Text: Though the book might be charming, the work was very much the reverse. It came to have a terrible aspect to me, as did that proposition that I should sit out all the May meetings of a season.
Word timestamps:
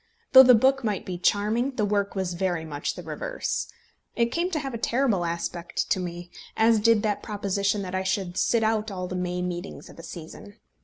Though 0.31 0.41
the 0.41 0.55
book 0.55 0.83
might 0.83 1.05
be 1.05 1.19
charming, 1.19 1.75
the 1.75 1.85
work 1.85 2.15
was 2.15 2.33
very 2.33 2.65
much 2.65 2.95
the 2.95 3.03
reverse. 3.03 3.67
It 4.15 4.31
came 4.31 4.49
to 4.49 4.57
have 4.57 4.73
a 4.73 4.79
terrible 4.79 5.25
aspect 5.25 5.91
to 5.91 5.99
me, 5.99 6.31
as 6.57 6.79
did 6.79 7.03
that 7.03 7.21
proposition 7.21 7.83
that 7.83 7.93
I 7.93 8.01
should 8.01 8.35
sit 8.35 8.63
out 8.63 8.89
all 8.89 9.07
the 9.07 9.15
May 9.15 9.43
meetings 9.43 9.89
of 9.91 9.99
a 9.99 10.03
season. 10.03 10.57